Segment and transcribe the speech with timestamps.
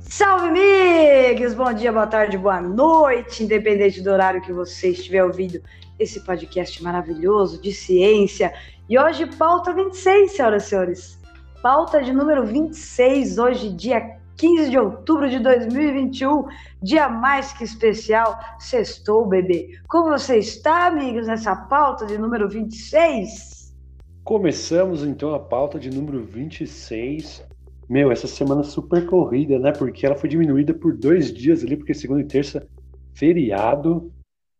[0.00, 1.54] Salve, amigos!
[1.54, 5.60] Bom dia, boa tarde, boa noite, independente do horário que você estiver ouvindo
[5.98, 8.52] esse podcast maravilhoso de ciência.
[8.88, 11.18] E hoje, pauta 26, senhoras e senhores.
[11.62, 16.46] Pauta de número 26, hoje, dia 15 de outubro de 2021,
[16.80, 19.80] dia mais que especial, sextou, bebê.
[19.88, 23.74] Como você está, amigos, nessa pauta de número 26?
[24.22, 27.44] Começamos então a pauta de número 26.
[27.88, 29.72] Meu, essa semana super corrida, né?
[29.72, 32.66] Porque ela foi diminuída por dois dias ali, porque segunda e terça,
[33.14, 34.12] feriado.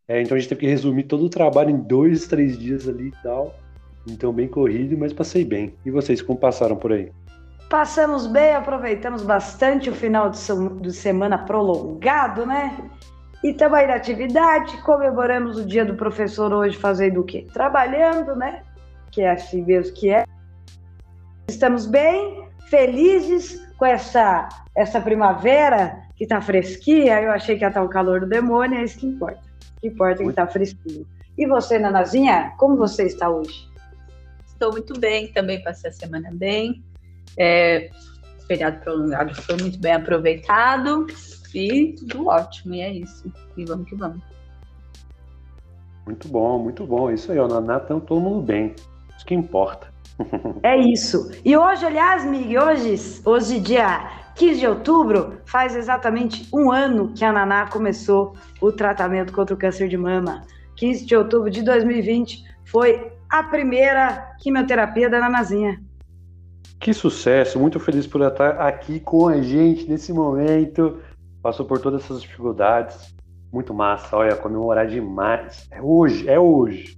[0.06, 3.08] É, então a gente teve que resumir todo o trabalho em dois, três dias ali
[3.08, 3.54] e tal.
[4.08, 5.74] Então, bem corrido, mas passei bem.
[5.84, 7.12] E vocês, como passaram por aí?
[7.68, 10.38] Passamos bem, aproveitamos bastante o final de,
[10.80, 12.90] de semana prolongado, né?
[13.44, 17.46] E aí na atividade, comemoramos o dia do professor hoje fazendo o quê?
[17.52, 18.62] Trabalhando, né?
[19.12, 20.24] Que é assim mesmo que é.
[21.46, 27.20] Estamos bem, felizes com essa, essa primavera que tá fresquinha.
[27.20, 29.40] Eu achei que ia estar o calor do demônio, é isso que importa.
[29.76, 31.06] O que importa é que tá fresquinho.
[31.36, 33.68] E você, Nanazinha, como você está hoje?
[34.46, 36.82] Estou muito bem, também passei a semana bem.
[37.36, 37.90] É,
[38.48, 41.06] feriado prolongado foi muito bem aproveitado
[41.54, 43.32] e tudo ótimo, e é isso.
[43.56, 44.20] E vamos que vamos.
[46.04, 47.10] Muito bom, muito bom.
[47.10, 48.74] Isso aí, ó, na Naná tá todo mundo bem.
[49.16, 49.86] Isso que importa.
[50.62, 51.30] É isso.
[51.44, 57.24] E hoje, aliás, Mig, hoje, hoje, dia 15 de outubro, faz exatamente um ano que
[57.24, 60.44] a Naná começou o tratamento contra o câncer de mama.
[60.76, 65.80] 15 de outubro de 2020 foi a primeira quimioterapia da Nanazinha.
[66.80, 70.98] Que sucesso, muito feliz por estar aqui com a gente nesse momento.
[71.42, 73.14] Passou por todas essas dificuldades.
[73.52, 75.66] Muito massa, olha, comemorar demais.
[75.70, 76.96] É hoje, é hoje.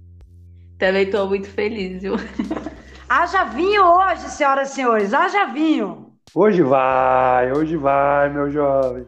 [0.77, 2.15] Também estou muito feliz, viu?
[3.13, 6.13] Haja vinho hoje, senhoras e senhores, haja vinho.
[6.33, 9.05] Hoje vai, hoje vai, meu jovem.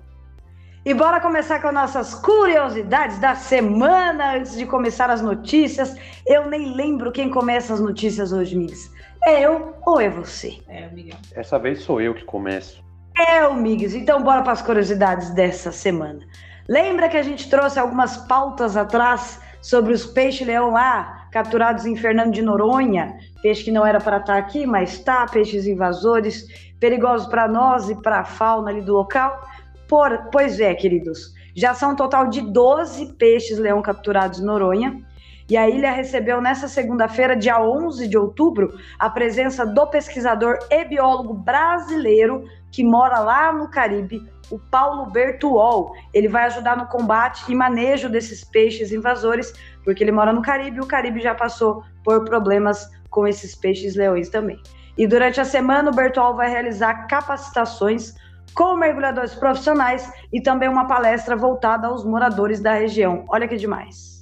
[0.85, 5.95] E bora começar com nossas curiosidades da semana, antes de começar as notícias.
[6.27, 8.91] Eu nem lembro quem começa as notícias hoje, Migs.
[9.23, 10.59] É eu ou é você?
[10.67, 11.15] É, amiga.
[11.33, 12.83] Essa vez sou eu que começo.
[13.17, 13.95] É o Migs.
[13.95, 16.19] Então bora para as curiosidades dessa semana.
[16.67, 22.33] Lembra que a gente trouxe algumas pautas atrás sobre os peixes-leão lá, capturados em Fernando
[22.33, 23.17] de Noronha?
[23.43, 26.47] Peixe que não era para estar aqui, mas está, peixes invasores,
[26.79, 29.45] perigosos para nós e para a fauna ali do local?
[29.85, 31.33] Por, pois é, queridos.
[31.53, 35.05] Já são um total de 12 peixes-leão capturados em Noronha
[35.49, 40.85] e a ilha recebeu nessa segunda-feira, dia 11 de outubro, a presença do pesquisador e
[40.85, 45.91] biólogo brasileiro que mora lá no Caribe, o Paulo Bertuol.
[46.13, 50.77] Ele vai ajudar no combate e manejo desses peixes invasores, porque ele mora no Caribe
[50.77, 54.59] e o Caribe já passou por problemas com esses peixes leões também.
[54.97, 58.15] E durante a semana, o Bertuol vai realizar capacitações
[58.53, 63.23] com mergulhadores profissionais e também uma palestra voltada aos moradores da região.
[63.29, 64.21] Olha que demais.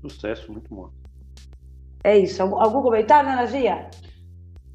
[0.00, 0.90] Sucesso, muito bom.
[2.04, 2.42] É isso.
[2.42, 3.90] Algum comentário, Ana Gia?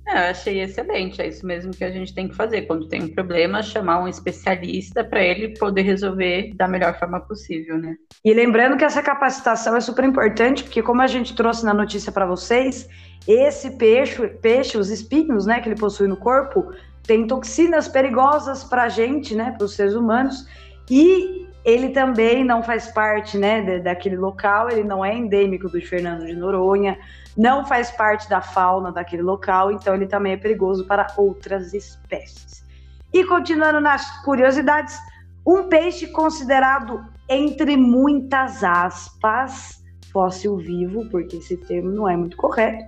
[0.08, 1.22] É, eu achei excelente.
[1.22, 2.64] É isso mesmo que a gente tem que fazer.
[2.64, 7.78] Quando tem um problema, chamar um especialista para ele poder resolver da melhor forma possível,
[7.78, 7.96] né?
[8.24, 12.12] E lembrando que essa capacitação é super importante, porque como a gente trouxe na notícia
[12.12, 12.88] para vocês,
[13.28, 16.72] esse peixe, peixe, os espinhos, né, que ele possui no corpo,
[17.04, 20.48] tem toxinas perigosas para a gente, né, para os seres humanos.
[20.90, 26.26] E ele também não faz parte né, daquele local, ele não é endêmico do Fernando
[26.26, 26.98] de Noronha,
[27.38, 32.66] não faz parte da fauna daquele local, então ele também é perigoso para outras espécies.
[33.14, 34.98] E continuando nas curiosidades,
[35.46, 42.84] um peixe considerado, entre muitas aspas, fóssil vivo, porque esse termo não é muito correto,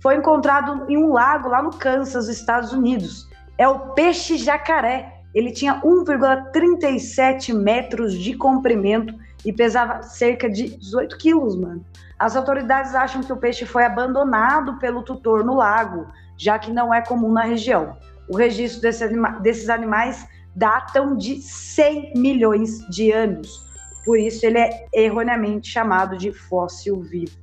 [0.00, 3.28] foi encontrado em um lago lá no Kansas, Estados Unidos.
[3.58, 9.14] É o peixe jacaré ele tinha 1,37 metros de comprimento
[9.44, 11.84] e pesava cerca de 18 quilos, mano.
[12.18, 16.92] As autoridades acham que o peixe foi abandonado pelo tutor no lago, já que não
[16.92, 17.96] é comum na região.
[18.28, 23.64] O registro desse anima desses animais datam de 100 milhões de anos.
[24.04, 27.38] Por isso ele é erroneamente chamado de fóssil vivo.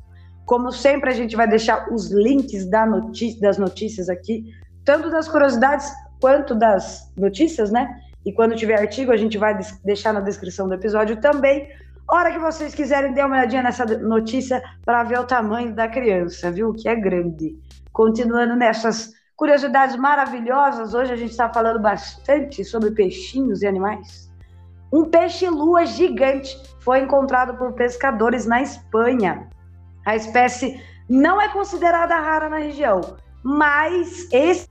[0.46, 2.86] Como sempre, a gente vai deixar os links da
[3.42, 4.54] das notícias aqui,
[4.86, 8.02] tanto das curiosidades quanto das notícias, né?
[8.26, 11.70] E quando tiver artigo, a gente vai deixar na descrição do episódio também.
[12.10, 16.52] Hora que vocês quiserem, dê uma olhadinha nessa notícia para ver o tamanho da criança,
[16.52, 16.74] viu?
[16.74, 17.58] Que é grande.
[17.92, 24.32] Continuando nessas curiosidades maravilhosas, hoje a gente está falando bastante sobre peixinhos e animais.
[24.92, 29.48] Um peixe-lua gigante foi encontrado por pescadores na Espanha.
[30.06, 33.02] A espécie não é considerada rara na região,
[33.44, 34.68] mas esse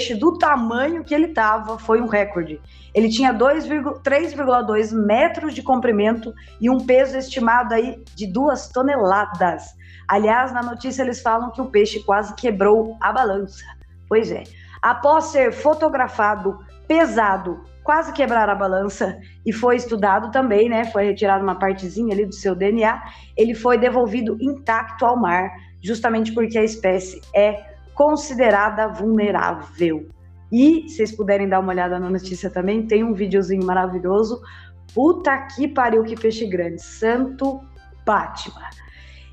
[0.00, 2.58] peixe do tamanho que ele estava foi um recorde.
[2.94, 9.64] Ele tinha 3,2 metros de comprimento e um peso estimado aí de duas toneladas.
[10.08, 13.62] Aliás, na notícia eles falam que o peixe quase quebrou a balança.
[14.08, 14.42] Pois é.
[14.80, 16.58] Após ser fotografado
[16.88, 20.86] pesado, quase quebrar a balança e foi estudado também, né?
[20.86, 23.02] Foi retirada uma partezinha ali do seu DNA.
[23.36, 25.50] Ele foi devolvido intacto ao mar,
[25.82, 27.69] justamente porque a espécie é
[28.00, 30.08] considerada vulnerável.
[30.50, 34.40] E, se vocês puderem dar uma olhada na notícia também, tem um videozinho maravilhoso.
[34.94, 36.80] Puta que pariu, que peixe grande.
[36.82, 37.60] Santo
[38.06, 38.70] Batman.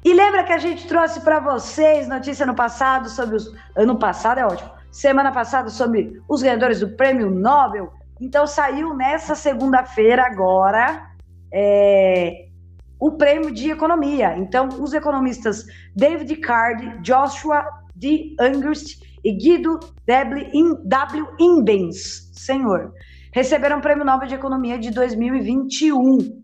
[0.03, 3.55] E lembra que a gente trouxe para vocês notícia no passado sobre os.
[3.73, 4.69] Ano passado é ótimo.
[4.91, 7.93] Semana passada sobre os ganhadores do Prêmio Nobel.
[8.19, 11.09] Então saiu nessa segunda-feira agora
[11.53, 12.47] é,
[12.99, 14.37] o prêmio de economia.
[14.37, 15.65] Então, os economistas
[15.95, 18.35] David Card, Joshua D.
[18.39, 21.27] Angust e Guido W.
[21.39, 22.93] Imbens, senhor,
[23.33, 26.43] receberam o Prêmio Nobel de Economia de 2021.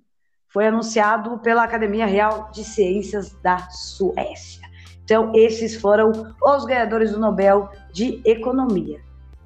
[0.49, 4.67] Foi anunciado pela Academia Real de Ciências da Suécia.
[5.03, 6.11] Então, esses foram
[6.41, 8.99] os ganhadores do Nobel de Economia.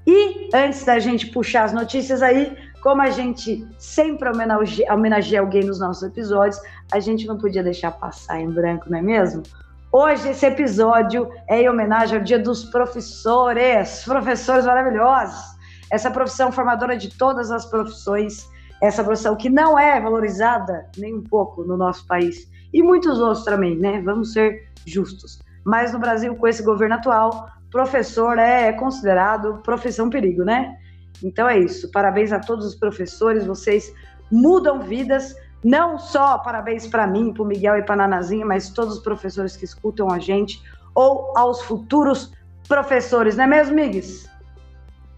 [0.05, 5.81] E antes da gente puxar as notícias aí, como a gente sempre homenageia alguém nos
[5.81, 9.43] nossos episódios, a gente não podia deixar passar em branco, não é mesmo?
[9.91, 15.41] Hoje esse episódio é em homenagem ao Dia dos Professores, professores maravilhosos.
[15.89, 18.49] Essa profissão formadora de todas as profissões,
[18.81, 23.45] essa profissão que não é valorizada nem um pouco no nosso país e muitos outros
[23.45, 24.01] também, né?
[24.01, 25.39] Vamos ser justos.
[25.63, 30.75] Mas no Brasil, com esse governo atual, professor é considerado profissão perigo, né?
[31.23, 31.89] Então é isso.
[31.93, 33.93] Parabéns a todos os professores, vocês
[34.29, 35.33] mudam vidas
[35.63, 39.03] não só parabéns para mim, para o Miguel e para a Nanazinha, mas todos os
[39.03, 40.61] professores que escutam a gente,
[40.93, 42.31] ou aos futuros
[42.67, 44.29] professores, não é mesmo, Migues?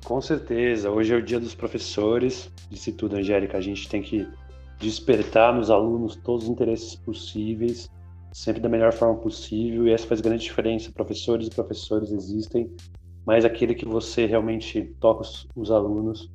[0.06, 0.90] Com certeza.
[0.90, 2.52] Hoje é o dia dos professores.
[2.70, 3.58] Disse tudo, Angélica.
[3.58, 4.28] A gente tem que
[4.80, 7.90] despertar nos alunos todos os interesses possíveis,
[8.32, 10.92] sempre da melhor forma possível, e essa faz grande diferença.
[10.92, 12.72] Professores e professores existem,
[13.26, 16.32] mas aquele que você realmente toca os, os alunos,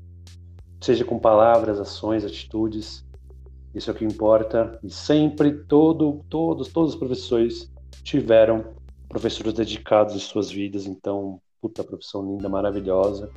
[0.81, 3.05] seja com palavras, ações, atitudes,
[3.75, 4.79] isso é o que importa.
[4.83, 7.71] E sempre, todo, todos, todos os professores
[8.03, 8.65] tiveram
[9.09, 10.87] professores dedicados em suas vidas.
[10.87, 13.31] Então, puta profissão linda, maravilhosa.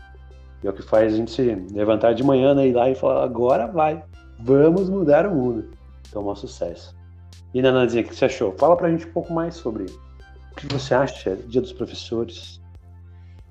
[0.63, 2.95] E é o que faz a gente se levantar de manhã, né, ir lá e
[2.95, 4.03] falar: agora vai,
[4.39, 5.69] vamos mudar o mundo.
[6.07, 6.95] Então, é um sucesso.
[7.53, 8.53] E Nananzinha, o que você achou?
[8.57, 12.61] Fala pra gente um pouco mais sobre o que você acha Dia dos Professores.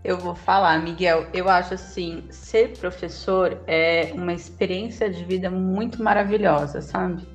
[0.06, 1.26] Eu vou falar, Miguel.
[1.34, 7.26] Eu acho assim, ser professor é uma experiência de vida muito maravilhosa, sabe?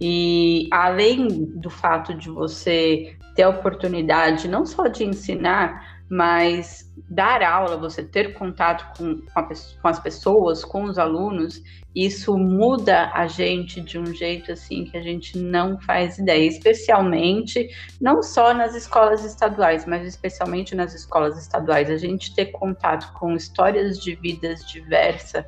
[0.00, 1.26] E além
[1.56, 8.02] do fato de você ter a oportunidade não só de ensinar, mas dar aula, você
[8.02, 11.62] ter contato com, com, a, com, as pessoas, com os alunos,
[11.96, 17.66] isso muda a gente de um jeito assim que a gente não faz ideia, especialmente
[17.98, 23.34] não só nas escolas estaduais, mas especialmente nas escolas estaduais, a gente ter contato com
[23.34, 25.46] histórias de vidas diversas.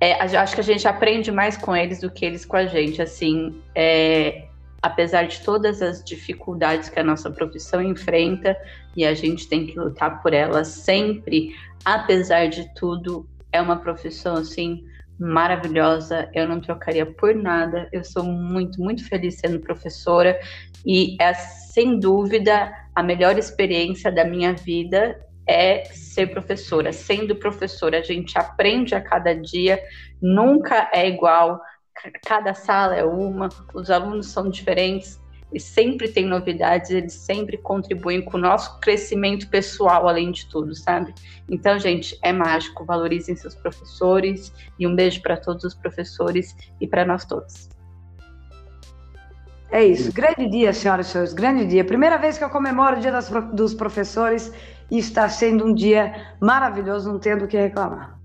[0.00, 3.02] É, acho que a gente aprende mais com eles do que eles com a gente.
[3.02, 4.48] Assim, é,
[4.82, 8.56] apesar de todas as dificuldades que a nossa profissão enfrenta
[8.96, 11.54] e a gente tem que lutar por elas sempre,
[11.84, 14.84] apesar de tudo, é uma profissão assim
[15.18, 17.88] maravilhosa, eu não trocaria por nada.
[17.92, 20.40] Eu sou muito, muito feliz sendo professora
[20.84, 26.92] e é sem dúvida a melhor experiência da minha vida é ser professora.
[26.92, 29.78] Sendo professora, a gente aprende a cada dia,
[30.22, 31.60] nunca é igual,
[32.24, 35.20] cada sala é uma, os alunos são diferentes,
[35.52, 40.74] e sempre tem novidades, eles sempre contribuem com o nosso crescimento pessoal, além de tudo,
[40.74, 41.12] sabe?
[41.48, 46.86] Então, gente, é mágico, valorizem seus professores e um beijo para todos os professores e
[46.86, 47.68] para nós todos.
[49.72, 51.84] É isso, grande dia, senhoras e senhores, grande dia.
[51.84, 54.52] Primeira vez que eu comemoro o Dia das, dos Professores
[54.90, 58.19] e está sendo um dia maravilhoso, não tendo o que reclamar.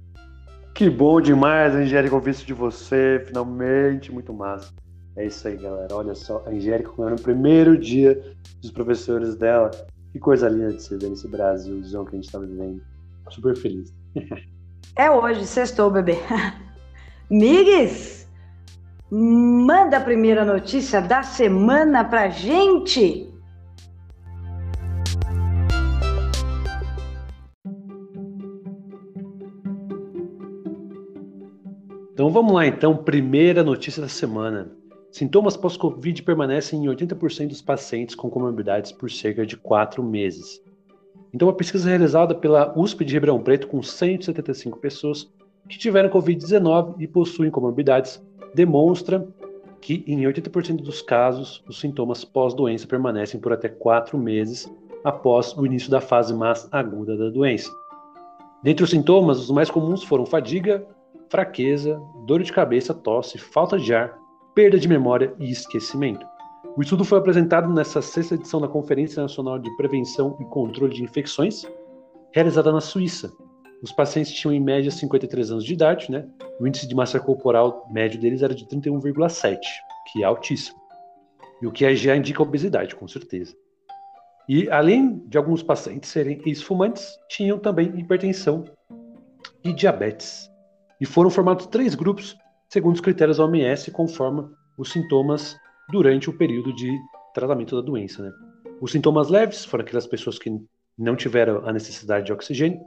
[0.75, 4.73] Que bom demais, Angélica, ouvir isso de você, finalmente, muito massa.
[5.15, 5.95] É isso aí, galera.
[5.95, 8.21] Olha só, a Angélica comemorando o primeiro dia
[8.61, 9.71] dos professores dela.
[10.11, 12.81] Que coisa linda de se ver nesse Brasilzão que a gente está vivendo.
[13.29, 13.93] Super feliz.
[14.97, 16.17] É hoje, sextou, bebê.
[17.29, 18.29] Migues,
[19.11, 23.29] manda a primeira notícia da semana pra gente.
[32.25, 34.71] Então vamos lá então, primeira notícia da semana.
[35.11, 40.59] Sintomas pós-Covid permanecem em 80% dos pacientes com comorbidades por cerca de quatro meses.
[41.31, 45.31] Então, uma pesquisa realizada pela USP de Ribeirão Preto com 175 pessoas
[45.69, 48.19] que tiveram Covid-19 e possuem comorbidades
[48.55, 49.27] demonstra
[49.79, 54.67] que, em 80% dos casos, os sintomas pós-doença permanecem por até quatro meses
[55.03, 57.69] após o início da fase mais aguda da doença.
[58.63, 60.87] Dentre os sintomas, os mais comuns foram fadiga,
[61.29, 64.17] fraqueza, dor de cabeça, tosse, falta de ar,
[64.53, 66.25] perda de memória e esquecimento.
[66.77, 71.03] O estudo foi apresentado nessa sexta edição da Conferência Nacional de Prevenção e Controle de
[71.03, 71.65] Infecções,
[72.33, 73.31] realizada na Suíça.
[73.81, 76.27] Os pacientes tinham em média 53 anos de idade, né?
[76.59, 79.57] O índice de massa corporal médio deles era de 31,7,
[80.11, 80.77] que é altíssimo.
[81.61, 83.55] E o que já indica obesidade, com certeza.
[84.47, 88.65] E além de alguns pacientes serem ex-fumantes, tinham também hipertensão
[89.63, 90.49] e diabetes.
[91.05, 92.35] E foram formados três grupos,
[92.67, 95.55] segundo os critérios da OMS, conforme os sintomas
[95.91, 96.91] durante o período de
[97.31, 98.23] tratamento da doença.
[98.23, 98.31] Né?
[98.81, 100.51] Os sintomas leves foram aquelas pessoas que
[100.97, 102.79] não tiveram a necessidade de oxigênio.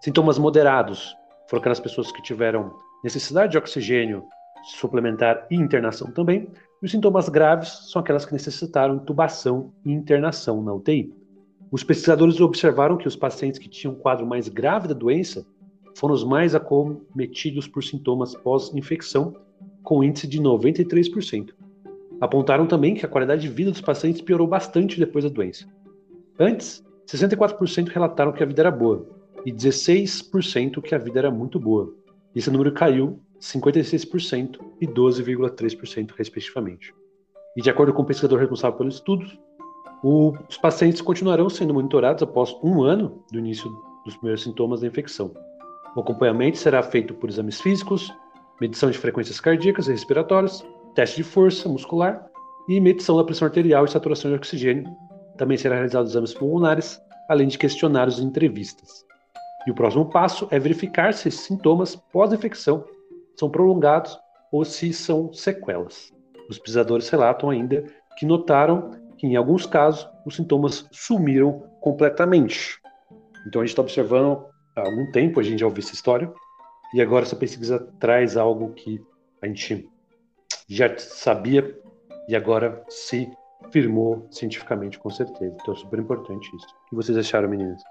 [0.00, 1.14] Sintomas moderados
[1.48, 4.24] foram aquelas pessoas que tiveram necessidade de oxigênio
[4.64, 6.50] suplementar e internação também.
[6.82, 11.14] E os sintomas graves são aquelas que necessitaram intubação e internação na UTI.
[11.70, 15.46] Os pesquisadores observaram que os pacientes que tinham um quadro mais grave da doença
[15.96, 19.34] foram os mais acometidos por sintomas pós-infecção,
[19.82, 21.54] com índice de 93%.
[22.20, 25.66] Apontaram também que a qualidade de vida dos pacientes piorou bastante depois da doença.
[26.38, 29.06] Antes, 64% relataram que a vida era boa
[29.44, 31.94] e 16% que a vida era muito boa.
[32.34, 36.94] Esse número caiu 56% e 12,3% respectivamente.
[37.56, 39.26] E de acordo com o pesquisador responsável pelo estudo,
[40.02, 43.70] os pacientes continuarão sendo monitorados após um ano do início
[44.04, 45.32] dos primeiros sintomas da infecção.
[45.96, 48.14] O acompanhamento será feito por exames físicos,
[48.60, 50.62] medição de frequências cardíacas e respiratórias,
[50.94, 52.26] teste de força muscular
[52.68, 54.94] e medição da pressão arterial e saturação de oxigênio.
[55.38, 57.00] Também será realizado exames pulmonares,
[57.30, 59.06] além de questionários e entrevistas.
[59.66, 62.84] E o próximo passo é verificar se esses sintomas pós-infecção
[63.34, 64.18] são prolongados
[64.52, 66.12] ou se são sequelas.
[66.50, 67.84] Os pesquisadores relatam ainda
[68.18, 72.78] que notaram que, em alguns casos, os sintomas sumiram completamente.
[73.46, 74.44] Então, a gente está observando
[74.76, 76.32] há algum tempo a gente já ouviu essa história,
[76.94, 79.02] e agora essa pesquisa traz algo que
[79.42, 79.88] a gente
[80.68, 81.76] já sabia
[82.28, 83.30] e agora se
[83.70, 85.56] firmou cientificamente, com certeza.
[85.60, 86.66] Então é super importante isso.
[86.86, 87.82] O que vocês acharam, meninas?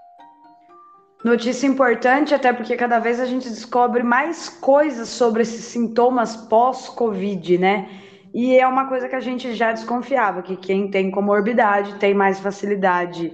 [1.24, 7.58] Notícia importante, até porque cada vez a gente descobre mais coisas sobre esses sintomas pós-Covid,
[7.58, 7.90] né?
[8.34, 12.40] E é uma coisa que a gente já desconfiava, que quem tem comorbidade tem mais
[12.40, 13.34] facilidade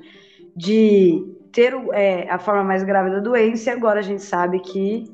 [0.55, 5.11] de ter é, a forma mais grave da doença, e agora a gente sabe que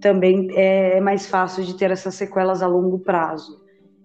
[0.00, 3.60] também é mais fácil de ter essas sequelas a longo prazo.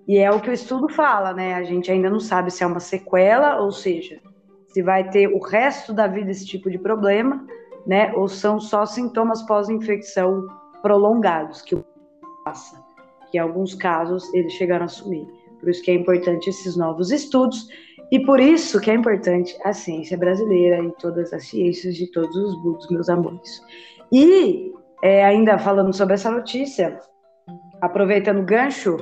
[0.08, 1.56] E é o que o estudo fala, né?
[1.56, 4.20] A gente ainda não sabe se é uma sequela, ou seja,
[4.68, 7.46] se vai ter o resto da vida esse tipo de problema,
[7.88, 8.14] né?
[8.14, 10.46] Ou são só sintomas pós-infecção
[10.82, 11.76] prolongados que
[12.44, 12.80] passa,
[13.32, 15.26] que em alguns casos eles chegaram a assumir.
[15.60, 17.68] Por isso que é importante esses novos estudos
[18.16, 22.34] e por isso que é importante a ciência brasileira e todas as ciências de todos
[22.34, 23.62] os mundos, meus amores.
[24.10, 24.72] E
[25.04, 26.98] é, ainda falando sobre essa notícia,
[27.82, 28.96] aproveitando o gancho,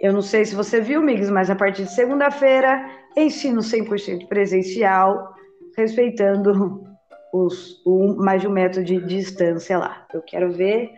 [0.00, 5.32] eu não sei se você viu, Migs, mas a partir de segunda-feira, ensino 100% presencial,
[5.76, 6.84] respeitando
[7.32, 10.08] os, o, mais de um metro de, distância lá.
[10.12, 10.90] Eu quero ver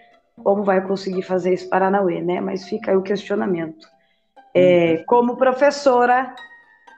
[0.43, 2.41] como vai conseguir fazer isso para Paranauê, né?
[2.41, 3.87] Mas fica aí o questionamento.
[4.55, 5.05] É, uhum.
[5.07, 6.35] como professora,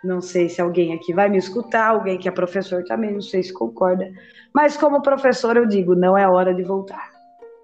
[0.07, 3.43] não sei se alguém aqui vai me escutar, alguém que é professor também, não sei
[3.43, 4.11] se concorda.
[4.55, 7.11] Mas como professor, eu digo, não é hora de voltar.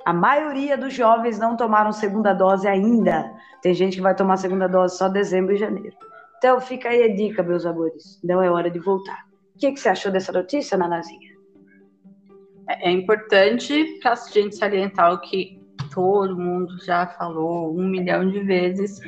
[0.05, 3.33] A maioria dos jovens não tomaram segunda dose ainda.
[3.63, 5.97] Tem gente que vai tomar segunda dose só dezembro e janeiro.
[6.39, 8.21] Então fica aí a dica, meus amores.
[8.25, 9.25] Não é hora de voltar.
[9.55, 11.31] O que, que você achou dessa notícia, Nanazinha?
[12.69, 15.63] É, é importante para a gente salientar o que
[15.95, 19.01] todo mundo já falou um milhão de vezes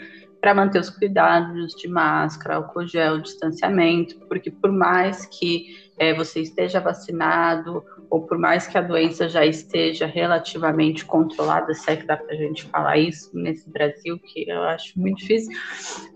[0.44, 5.64] para manter os cuidados de máscara, álcool gel, distanciamento, porque por mais que
[5.98, 11.90] é, você esteja vacinado ou por mais que a doença já esteja relativamente controlada, se
[11.90, 15.50] é que dá para a gente falar isso nesse Brasil, que eu acho muito difícil,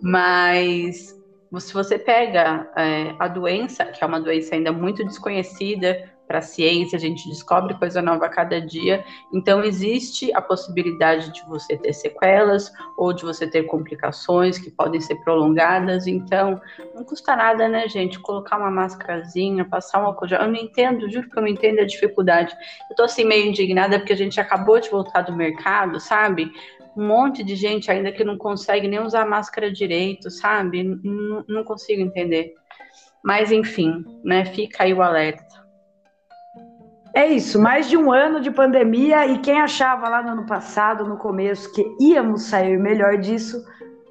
[0.03, 1.17] mas
[1.59, 6.43] se você pega é, a doença, que é uma doença ainda muito desconhecida, para a
[6.43, 9.03] ciência, a gente descobre coisa nova a cada dia.
[9.33, 15.01] Então, existe a possibilidade de você ter sequelas ou de você ter complicações que podem
[15.01, 16.07] ser prolongadas.
[16.07, 16.61] Então,
[16.95, 18.21] não custa nada, né, gente?
[18.21, 20.43] Colocar uma máscarazinha, passar um álcool gel.
[20.43, 22.55] Eu não entendo, juro que eu não entendo a dificuldade.
[22.91, 26.53] Eu tô assim meio indignada porque a gente acabou de voltar do mercado, sabe?
[26.99, 30.83] um monte de gente ainda que não consegue nem usar máscara direito, sabe?
[30.83, 32.55] Não, não consigo entender.
[33.23, 34.45] Mas enfim, né?
[34.45, 35.48] Fica aí o alerta.
[37.19, 41.05] É isso, mais de um ano de pandemia e quem achava lá no ano passado,
[41.05, 43.61] no começo, que íamos sair melhor disso,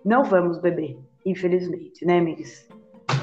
[0.03, 2.67] não vamos beber, infelizmente, né, Miris?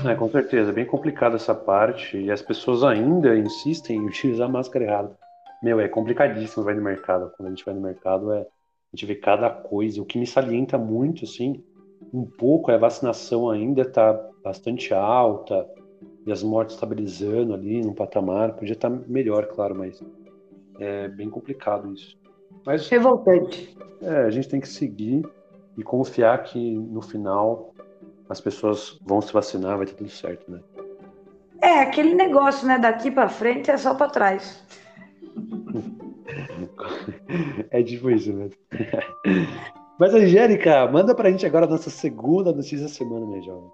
[0.09, 4.87] É, com certeza, bem complicada essa parte e as pessoas ainda insistem em utilizar máscara
[4.87, 5.19] errada.
[5.63, 7.31] Meu, é complicadíssimo vai no mercado.
[7.37, 8.47] Quando a gente vai no mercado, é, a
[8.97, 10.01] gente vê cada coisa.
[10.01, 11.63] O que me salienta muito, assim,
[12.11, 15.69] um pouco é a vacinação ainda está bastante alta
[16.27, 18.55] e as mortes estabilizando ali no patamar.
[18.55, 20.03] Podia estar tá melhor, claro, mas
[20.79, 22.17] é bem complicado isso.
[22.65, 23.77] Mas, Revoltante.
[24.01, 25.27] É, a gente tem que seguir
[25.77, 27.75] e confiar que no final
[28.29, 30.61] as pessoas vão se vacinar, vai ter tudo certo, né?
[31.61, 32.79] É, aquele negócio, né?
[32.79, 34.65] Daqui para frente é só para trás.
[37.71, 38.57] é tipo isso mesmo.
[39.99, 43.71] Mas, Angélica, manda pra gente agora a nossa segunda notícia da semana, minha jovem.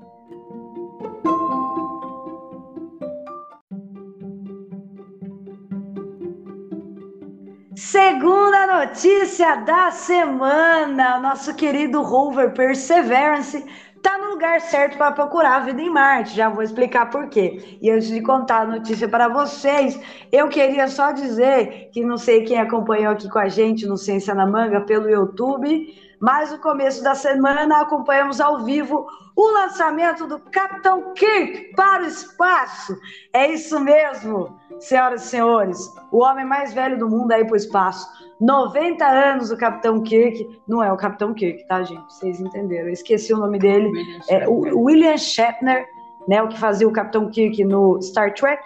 [7.91, 13.65] Segunda notícia da semana, nosso querido rover Perseverance
[14.01, 16.37] tá no lugar certo para procurar a vida em Marte.
[16.37, 17.79] Já vou explicar por quê.
[17.83, 22.45] E antes de contar a notícia para vocês, eu queria só dizer que não sei
[22.45, 27.03] quem acompanhou aqui com a gente no Ciência na Manga pelo YouTube, mas no começo
[27.03, 32.97] da semana acompanhamos ao vivo o lançamento do Capitão Kirk para o espaço.
[33.33, 35.79] É isso mesmo, senhoras e senhores.
[36.13, 38.07] O homem mais velho do mundo aí para o espaço
[38.41, 40.61] 90 anos o Capitão Kirk.
[40.67, 42.13] Não é o Capitão Kirk, tá, gente?
[42.13, 42.89] Vocês entenderam.
[42.89, 43.89] Eu esqueci o nome dele.
[43.89, 45.87] William é o William Shatner,
[46.27, 46.43] né?
[46.43, 48.65] O que fazia o Capitão Kirk no Star Trek,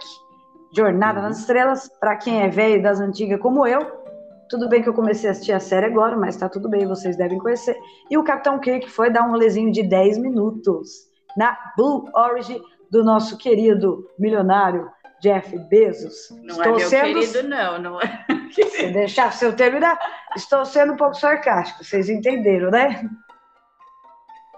[0.71, 1.27] Jornada uhum.
[1.27, 1.91] nas Estrelas.
[1.99, 4.04] Para quem é velho das antigas como eu,
[4.49, 7.17] tudo bem que eu comecei a assistir a série agora, mas tá tudo bem, vocês
[7.17, 7.77] devem conhecer.
[8.11, 12.61] E o Capitão Kirk foi dar um rolezinho de 10 minutos na Blue Origin
[12.91, 16.31] do nosso querido milionário Jeff Bezos.
[16.43, 17.21] Não é Estou é meu sendo...
[17.21, 18.25] querido, não, não é.
[18.53, 19.99] Se deixar se eu terminar,
[20.37, 23.09] estou sendo um pouco sarcástico, vocês entenderam, né?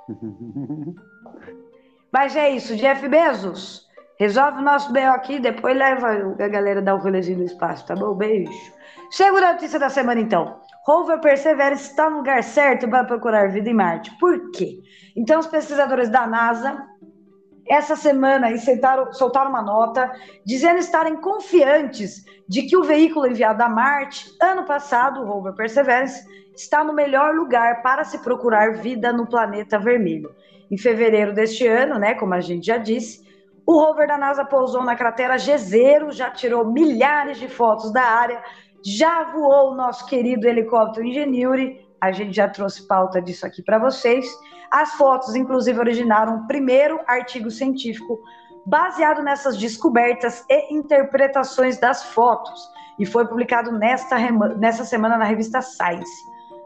[2.12, 3.86] Mas é isso, Jeff Bezos.
[4.18, 5.10] Resolve o nosso B.O.
[5.12, 8.14] aqui, depois leva a galera dar um rolezinho no espaço, tá bom?
[8.14, 8.50] Beijo.
[9.10, 10.60] Segunda notícia da semana, então.
[10.84, 14.16] Rover Perseverance está no lugar certo para procurar vida em Marte.
[14.18, 14.78] Por quê?
[15.16, 16.86] Então, os pesquisadores da NASA
[17.68, 20.12] essa semana soltaram, soltaram uma nota
[20.44, 26.24] dizendo estarem confiantes de que o veículo enviado a Marte, ano passado, o rover Perseverance,
[26.54, 30.30] está no melhor lugar para se procurar vida no planeta vermelho.
[30.70, 33.26] Em fevereiro deste ano, né, como a gente já disse,
[33.66, 38.40] o rover da NASA pousou na cratera Jezero, já tirou milhares de fotos da área,
[38.86, 43.80] já voou o nosso querido helicóptero Ingenuity, a gente já trouxe pauta disso aqui para
[43.80, 44.24] vocês,
[44.70, 48.20] as fotos, inclusive, originaram o primeiro artigo científico
[48.64, 52.60] baseado nessas descobertas e interpretações das fotos,
[52.96, 54.16] e foi publicado nesta,
[54.56, 56.10] nesta semana na revista Science.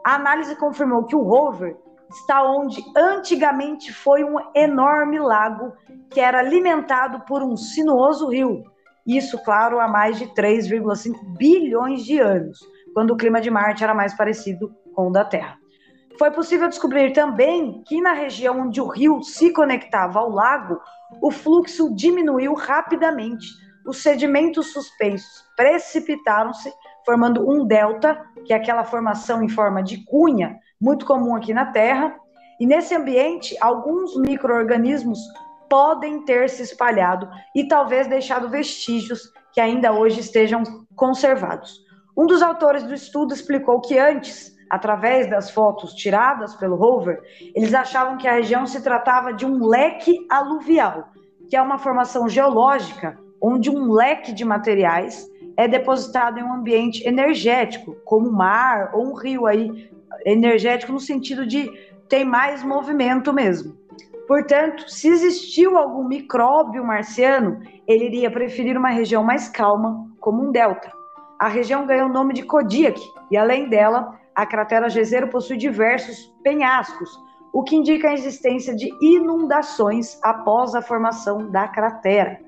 [0.05, 1.75] A análise confirmou que o rover
[2.11, 5.73] está onde antigamente foi um enorme lago
[6.11, 8.70] que era alimentado por um sinuoso rio.
[9.05, 12.59] Isso, claro, há mais de 3,5 bilhões de anos,
[12.93, 15.57] quando o clima de Marte era mais parecido com o da Terra.
[16.19, 20.79] Foi possível descobrir também que na região onde o rio se conectava ao lago,
[21.21, 23.47] o fluxo diminuiu rapidamente.
[23.87, 26.71] Os sedimentos suspensos precipitaram-se,
[27.03, 31.65] formando um delta, que é aquela formação em forma de cunha, muito comum aqui na
[31.65, 32.15] Terra.
[32.59, 35.17] E nesse ambiente, alguns micro-organismos
[35.71, 40.63] podem ter se espalhado e talvez deixado vestígios que ainda hoje estejam
[40.97, 41.79] conservados.
[42.17, 47.21] Um dos autores do estudo explicou que antes através das fotos tiradas pelo rover,
[47.55, 51.07] eles achavam que a região se tratava de um leque aluvial,
[51.49, 57.07] que é uma formação geológica onde um leque de materiais é depositado em um ambiente
[57.07, 59.89] energético, como o mar ou um rio aí,
[60.25, 61.71] energético no sentido de
[62.09, 63.80] tem mais movimento mesmo.
[64.31, 70.53] Portanto, se existiu algum micróbio marciano, ele iria preferir uma região mais calma, como um
[70.53, 70.89] delta.
[71.37, 72.97] A região ganhou o nome de Kodiak,
[73.29, 77.09] e além dela, a cratera Jezero possui diversos penhascos,
[77.51, 82.39] o que indica a existência de inundações após a formação da cratera.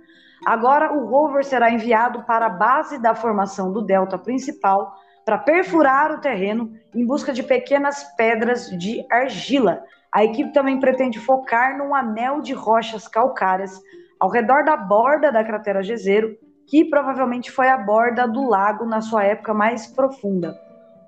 [0.45, 6.13] Agora, o rover será enviado para a base da formação do delta principal para perfurar
[6.13, 9.83] o terreno em busca de pequenas pedras de argila.
[10.13, 13.81] A equipe também pretende focar num anel de rochas calcárias
[14.19, 19.01] ao redor da borda da cratera Jezero, que provavelmente foi a borda do lago na
[19.01, 20.55] sua época mais profunda.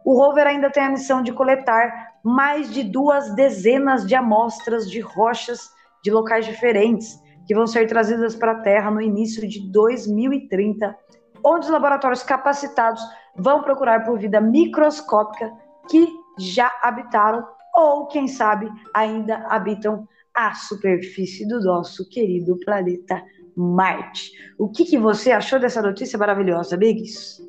[0.04, 5.00] O rover ainda tem a missão de coletar mais de duas dezenas de amostras de
[5.02, 5.70] rochas
[6.04, 10.98] de locais diferentes, que vão ser trazidas para a Terra no início de 2030,
[11.44, 13.04] onde os laboratórios capacitados
[13.36, 15.52] vão procurar por vida microscópica
[15.88, 16.08] que
[16.40, 23.22] já habitaram ou, quem sabe, ainda habitam a superfície do nosso querido planeta
[23.56, 24.32] Marte.
[24.58, 27.42] O que, que você achou dessa notícia maravilhosa, Biggs?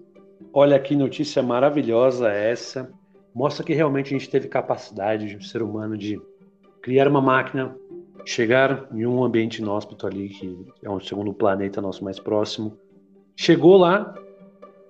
[0.52, 2.90] Olha que notícia maravilhosa essa.
[3.34, 6.20] Mostra que realmente a gente teve capacidade de um ser humano de
[6.80, 7.76] criar uma máquina,
[8.24, 12.78] chegar em um ambiente inóspito ali, que é um segundo planeta nosso mais próximo.
[13.36, 14.14] Chegou lá,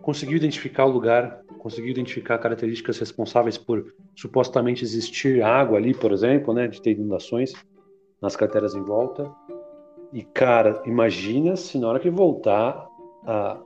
[0.02, 6.54] conseguiu identificar o lugar, conseguiu identificar características responsáveis por supostamente existir água ali, por exemplo,
[6.54, 7.54] né, de ter inundações
[8.22, 9.28] nas crateras em volta.
[10.12, 12.86] E cara, imagina se na hora que voltar
[13.26, 13.60] a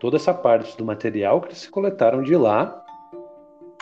[0.00, 2.84] toda essa parte do material que eles coletaram de lá,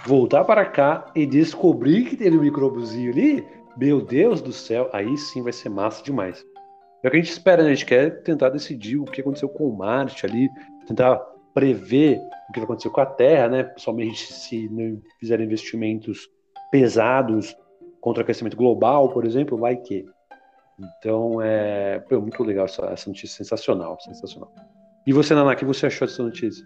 [0.05, 5.17] voltar para cá e descobrir que teve um microbozinho ali, meu Deus do céu, aí
[5.17, 6.45] sim vai ser massa demais.
[7.03, 7.71] É o que a gente espera, né?
[7.71, 10.51] A gente quer tentar decidir o que aconteceu com Marte ali,
[10.87, 11.17] tentar
[11.55, 13.63] prever o que vai acontecer com a Terra, né?
[13.65, 16.29] Principalmente se não fizerem investimentos
[16.71, 17.57] pesados
[18.01, 20.07] contra o aquecimento global, por exemplo, vai que.
[20.99, 24.53] Então, é muito legal essa, essa notícia, sensacional, sensacional.
[25.07, 26.65] E você, Naná, o que você achou dessa notícia?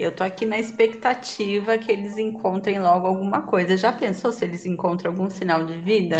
[0.00, 3.76] Eu tô aqui na expectativa que eles encontrem logo alguma coisa.
[3.76, 6.16] Já pensou se eles encontram algum sinal de vida?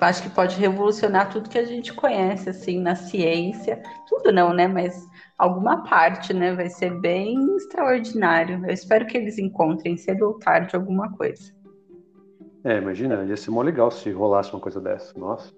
[0.00, 3.80] Eu acho que pode revolucionar tudo que a gente conhece, assim, na ciência.
[4.08, 4.66] Tudo não, né?
[4.66, 4.92] Mas
[5.38, 6.52] alguma parte, né?
[6.52, 8.60] Vai ser bem extraordinário.
[8.66, 11.52] Eu espero que eles encontrem cedo ou tarde alguma coisa.
[12.64, 15.16] É, imagina, ia ser mó legal se rolasse uma coisa dessa.
[15.16, 15.52] Nossa.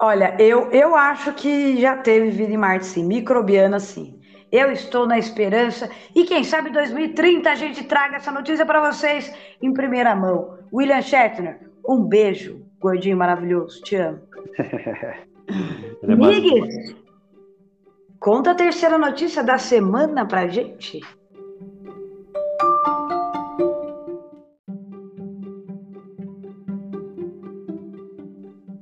[0.00, 4.18] Olha, eu, eu acho que já teve vida em Marte, sim, microbiana, sim.
[4.52, 9.34] Eu estou na esperança e quem sabe 2030 a gente traga essa notícia para vocês
[9.62, 10.58] em primeira mão.
[10.70, 14.20] William Shatner, um beijo, gordinho maravilhoso, te amo.
[14.58, 16.66] é Miguel,
[18.20, 21.00] conta a terceira notícia da semana pra gente.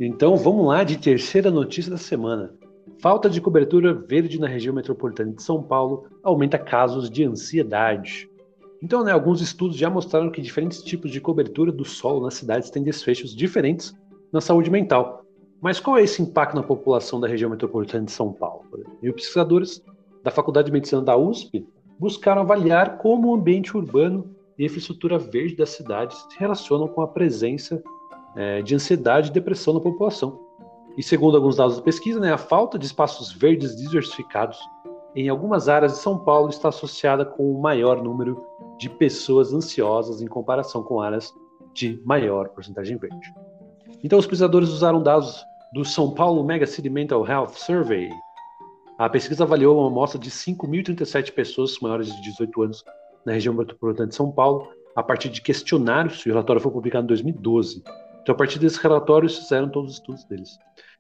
[0.01, 2.59] Então vamos lá de terceira notícia da semana.
[3.01, 8.29] Falta de cobertura verde na região metropolitana de São Paulo aumenta casos de ansiedade.
[8.83, 12.69] Então, né, alguns estudos já mostraram que diferentes tipos de cobertura do solo nas cidades
[12.69, 13.95] têm desfechos diferentes
[14.31, 15.25] na saúde mental.
[15.63, 18.65] Mas qual é esse impacto na população da região metropolitana de São Paulo?
[19.03, 19.83] E os pesquisadores
[20.23, 21.67] da Faculdade de Medicina da USP
[21.99, 27.01] buscaram avaliar como o ambiente urbano e a infraestrutura verde das cidades se relacionam com
[27.01, 27.83] a presença
[28.37, 30.50] é, de ansiedade e depressão na população.
[30.97, 34.59] E segundo alguns dados da pesquisa, né, a falta de espaços verdes diversificados
[35.15, 38.45] em algumas áreas de São Paulo está associada com o maior número
[38.79, 41.33] de pessoas ansiosas em comparação com áreas
[41.75, 43.33] de maior porcentagem verde.
[44.03, 48.11] Então, os pesquisadores usaram dados do São Paulo Mega City Mental Health Survey.
[48.99, 52.85] A pesquisa avaliou uma amostra de 5.037 pessoas maiores de 18 anos
[53.25, 57.09] na região metropolitana de São Paulo, a partir de questionários, o relatório foi publicado em
[57.09, 57.83] 2012.
[58.23, 60.59] Então, a partir desses relatórios, fizeram todos os estudos deles.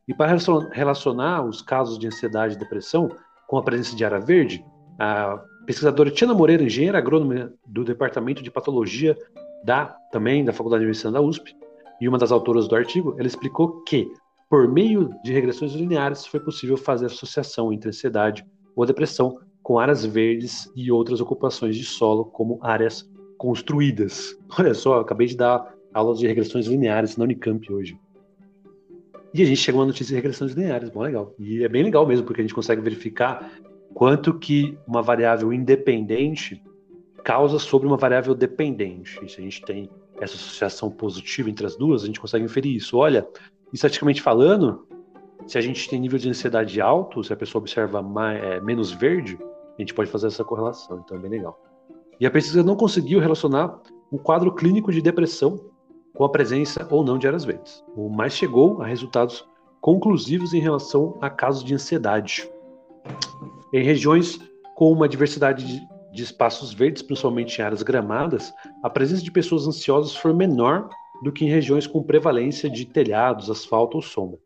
[0.08, 0.36] E para
[0.72, 3.10] relacionar os casos de ansiedade e depressão
[3.46, 4.64] com a presença de área verde,
[4.98, 9.16] a pesquisadora Tiana Moreira, engenheira agrônoma do Departamento de Patologia
[9.64, 11.54] da também da Faculdade de Medicina da USP,
[12.00, 14.10] e uma das autoras do artigo, ela explicou que,
[14.48, 20.04] por meio de regressões lineares, foi possível fazer associação entre ansiedade ou depressão com áreas
[20.04, 24.36] verdes e outras ocupações de solo, como áreas construídas.
[24.58, 27.98] Olha só, acabei de dar aulas de regressões lineares na Unicamp hoje.
[29.32, 31.34] E a gente chegou a uma notícia de regressões lineares, bom, legal.
[31.38, 33.50] E é bem legal mesmo, porque a gente consegue verificar
[33.94, 36.62] quanto que uma variável independente
[37.22, 39.20] causa sobre uma variável dependente.
[39.24, 39.88] E se a gente tem
[40.20, 42.96] essa associação positiva entre as duas, a gente consegue inferir isso.
[42.96, 43.26] Olha,
[43.72, 44.86] estatisticamente falando,
[45.46, 48.90] se a gente tem nível de ansiedade alto, se a pessoa observa mais, é, menos
[48.90, 49.38] verde,
[49.78, 51.60] a gente pode fazer essa correlação, então é bem legal.
[52.18, 55.69] E a pesquisa não conseguiu relacionar o quadro clínico de depressão
[56.20, 59.42] com a presença ou não de áreas verdes, mas chegou a resultados
[59.80, 62.46] conclusivos em relação a casos de ansiedade.
[63.72, 64.38] Em regiões
[64.74, 65.80] com uma diversidade de,
[66.12, 68.52] de espaços verdes, principalmente em áreas gramadas,
[68.82, 70.90] a presença de pessoas ansiosas foi menor
[71.22, 74.38] do que em regiões com prevalência de telhados, asfalto ou sombra.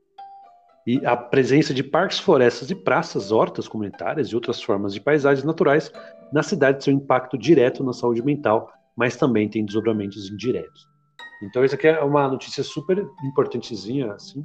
[0.86, 5.44] E a presença de parques, florestas e praças, hortas comunitárias e outras formas de paisagens
[5.44, 5.92] naturais
[6.32, 10.93] na cidade tem um impacto direto na saúde mental, mas também tem desdobramentos indiretos.
[11.42, 14.42] Então isso aqui é uma notícia super importantezinha, assim,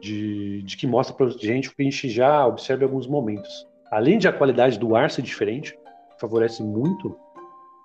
[0.00, 3.66] de, de que mostra para gente o que a gente já observa em alguns momentos.
[3.90, 5.78] Além de a qualidade do ar ser diferente,
[6.20, 7.16] favorece muito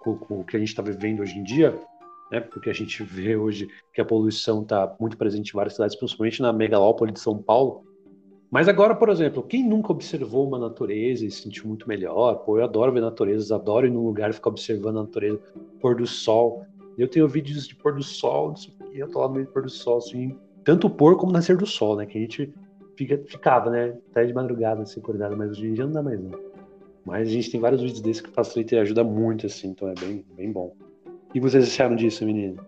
[0.02, 1.80] com, com o que a gente está vivendo hoje em dia,
[2.32, 2.40] né?
[2.40, 6.42] Porque a gente vê hoje que a poluição está muito presente em várias cidades, principalmente
[6.42, 7.84] na megalópole de São Paulo.
[8.50, 12.36] Mas agora, por exemplo, quem nunca observou uma natureza e se sentiu muito melhor?
[12.40, 15.40] Pô, eu adoro ver naturezas, adoro ir num lugar e ficar observando a natureza,
[15.80, 16.66] pôr do sol.
[16.98, 18.54] Eu tenho vídeos de pôr do sol,
[18.92, 21.58] e eu tô lá no meio do pôr do sol, assim, tanto pôr como nascer
[21.58, 22.06] do sol, né?
[22.06, 22.54] Que a gente
[22.96, 23.98] fica, ficava, né?
[24.12, 26.38] Até de madrugada, assim, acordado, mas hoje em dia não dá mais, não.
[27.06, 29.94] Mas a gente tem vários vídeos desses que facilita e ajuda muito, assim, então é
[30.00, 30.76] bem, bem bom.
[31.34, 32.64] E vocês acharam disso, menino?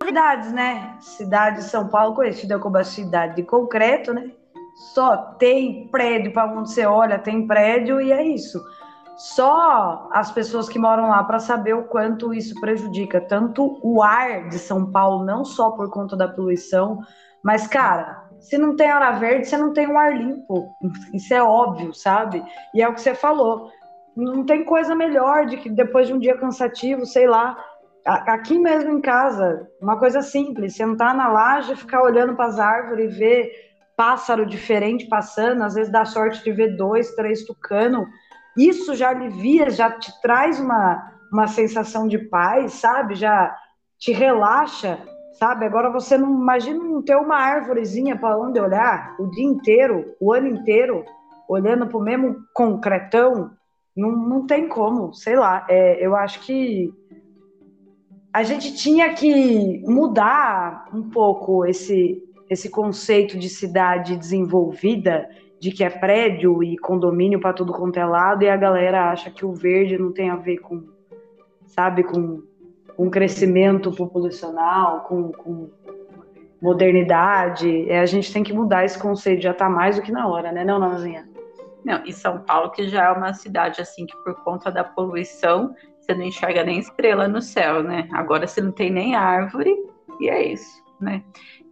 [0.00, 0.96] Novidades, né?
[1.00, 4.30] Cidade de São Paulo, conhecida como a cidade de concreto, né?
[4.94, 8.62] Só tem prédio para onde você olha, tem prédio e é isso.
[9.16, 14.48] Só as pessoas que moram lá para saber o quanto isso prejudica tanto o ar
[14.48, 17.00] de São Paulo, não só por conta da poluição,
[17.42, 20.68] mas cara, se não tem hora verde, você não tem um ar limpo.
[21.12, 22.42] Isso é óbvio, sabe?
[22.74, 23.70] E é o que você falou.
[24.16, 27.56] Não tem coisa melhor de que depois de um dia cansativo, sei lá,
[28.04, 33.14] aqui mesmo em casa, uma coisa simples, sentar na laje, ficar olhando para as árvores
[33.14, 33.52] e ver
[33.96, 38.06] pássaro diferente passando, às vezes dá sorte de ver dois, três tucano.
[38.56, 43.14] Isso já alivia, já te traz uma, uma sensação de paz, sabe?
[43.14, 43.54] Já
[43.98, 44.98] te relaxa,
[45.32, 45.64] sabe?
[45.64, 50.32] Agora você não imagina não ter uma árvorezinha para onde olhar o dia inteiro, o
[50.32, 51.04] ano inteiro,
[51.48, 53.50] olhando para o mesmo concretão.
[53.96, 55.66] Não, não tem como, sei lá.
[55.68, 56.92] É, eu acho que
[58.32, 65.28] a gente tinha que mudar um pouco esse, esse conceito de cidade desenvolvida,
[65.62, 69.30] de que é prédio e condomínio para tudo quanto é lado, e a galera acha
[69.30, 70.88] que o verde não tem a ver com,
[71.66, 72.42] sabe, com,
[72.96, 75.70] com crescimento populacional, com, com
[76.60, 77.88] modernidade.
[77.88, 80.50] É, a gente tem que mudar esse conceito, já está mais do que na hora,
[80.50, 81.28] né, não, Nanzinha?
[81.84, 85.76] Não, e São Paulo, que já é uma cidade assim que por conta da poluição,
[86.00, 88.08] você não enxerga nem estrela no céu, né?
[88.12, 89.72] Agora você não tem nem árvore,
[90.18, 91.22] e é isso, né?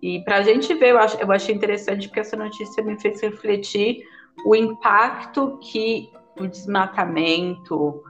[0.02, 3.20] E para a gente ver, eu, acho, eu achei interessante porque essa notícia me fez
[3.20, 4.02] refletir
[4.44, 8.02] o impacto que o desmatamento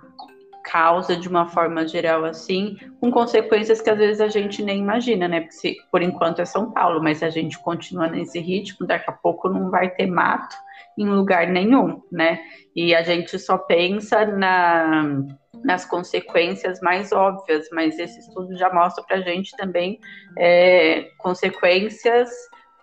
[0.62, 5.26] causa de uma forma geral assim, com consequências que às vezes a gente nem imagina,
[5.26, 5.40] né?
[5.40, 9.12] Porque se, por enquanto é São Paulo, mas a gente continua nesse ritmo, daqui a
[9.12, 10.56] pouco não vai ter mato
[10.96, 12.40] em lugar nenhum, né?
[12.74, 15.22] E a gente só pensa na
[15.64, 20.00] nas consequências mais óbvias, mas esse estudo já mostra para a gente também
[20.38, 22.30] é, consequências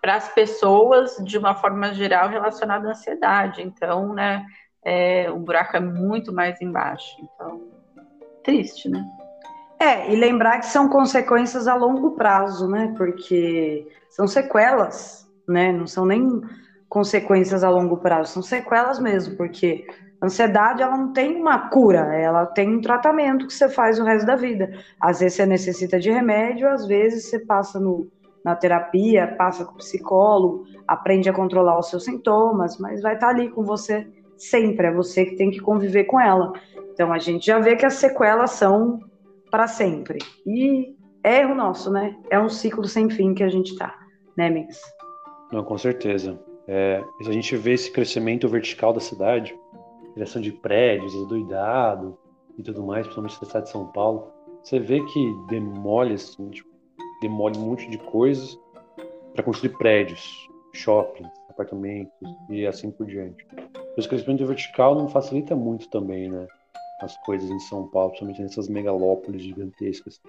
[0.02, 3.62] para as pessoas de uma forma geral relacionada à ansiedade.
[3.62, 4.46] Então, né,
[4.84, 7.18] é, o buraco é muito mais embaixo.
[7.22, 7.62] Então,
[8.44, 9.04] triste, né?
[9.80, 12.94] É, e lembrar que são consequências a longo prazo, né?
[12.98, 15.72] Porque são sequelas, né?
[15.72, 16.42] Não são nem
[16.90, 19.86] consequências a longo prazo, são sequelas mesmo, porque
[20.22, 24.26] ansiedade ela não tem uma cura, ela tem um tratamento que você faz o resto
[24.26, 24.72] da vida.
[25.00, 28.08] Às vezes você necessita de remédio, às vezes você passa no,
[28.44, 33.30] na terapia, passa com o psicólogo, aprende a controlar os seus sintomas, mas vai estar
[33.30, 36.54] ali com você sempre, é você que tem que conviver com ela.
[36.94, 39.00] Então a gente já vê que as sequelas são
[39.52, 40.20] para sempre.
[40.46, 42.16] E é erro nosso, né?
[42.30, 43.94] É um ciclo sem fim que a gente tá,
[44.36, 44.82] né, Mix?
[45.52, 46.40] Não, com certeza.
[46.68, 49.58] É, a gente vê esse crescimento vertical da cidade,
[50.14, 52.18] criação de prédios, doidado
[52.58, 54.32] e tudo mais, principalmente na cidade de São Paulo,
[54.64, 56.70] você vê que demole, assim, tipo,
[57.22, 58.60] demole um monte de coisas
[59.34, 62.12] para construir prédios, shoppings, apartamentos
[62.50, 63.46] e assim por diante.
[63.98, 66.46] O crescimento vertical não facilita muito também, né?
[67.02, 70.20] As coisas em São Paulo, principalmente nessas megalópolis gigantescas.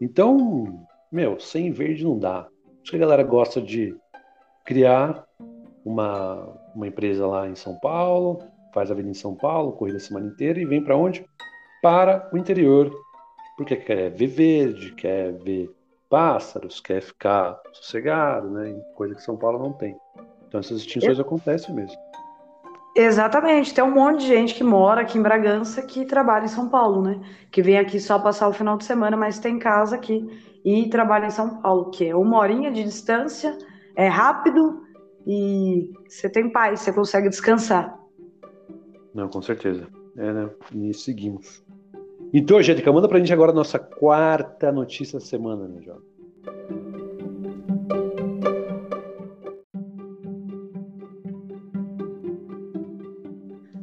[0.00, 2.48] Então, meu, sem verde não dá.
[2.82, 3.96] Acho que a galera gosta de
[4.64, 5.26] criar
[5.84, 8.38] uma, uma empresa lá em São Paulo,
[8.72, 11.24] faz a vida em São Paulo, corrida a semana inteira e vem para onde?
[11.82, 12.90] Para o interior,
[13.56, 15.70] porque quer ver verde, quer ver
[16.08, 18.74] pássaros, quer ficar sossegado, né?
[18.94, 19.96] Coisa que São Paulo não tem.
[20.46, 21.24] Então essas extinções Eu...
[21.24, 21.96] acontecem mesmo.
[22.94, 26.68] Exatamente, tem um monte de gente que mora aqui em Bragança que trabalha em São
[26.68, 27.18] Paulo, né?
[27.50, 30.28] Que vem aqui só passar o final de semana, mas tem casa aqui
[30.62, 33.56] e trabalha em São Paulo, que é uma horinha de distância,
[33.96, 34.82] é rápido
[35.26, 37.98] e você tem paz, você consegue descansar.
[39.14, 39.86] Não, com certeza.
[40.16, 40.50] É, né?
[40.74, 41.62] E seguimos.
[42.32, 45.96] Então, Jéssica, manda pra gente agora a nossa quarta notícia da semana, né, Jó?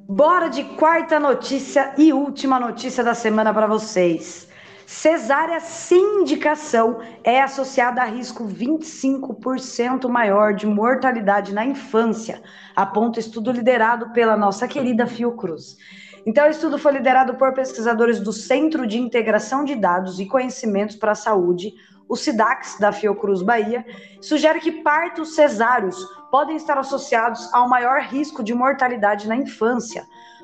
[0.08, 4.49] Bora de quarta notícia e última notícia da semana para vocês.
[4.91, 12.41] Cesárea sem indicação é associada a risco 25% maior de mortalidade na infância,
[12.75, 15.78] aponta estudo liderado pela nossa querida Fiocruz.
[16.25, 20.95] Então, o estudo foi liderado por pesquisadores do Centro de Integração de Dados e Conhecimentos
[20.95, 21.71] para a Saúde,
[22.10, 23.86] o SIDAX, da Fiocruz Bahia,
[24.19, 30.04] sugere que partos cesáreos podem estar associados ao maior risco de mortalidade na infância.